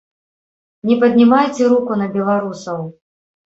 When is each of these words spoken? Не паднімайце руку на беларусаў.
Не 0.91 0.95
паднімайце 1.03 1.69
руку 1.75 2.01
на 2.01 2.09
беларусаў. 2.19 2.83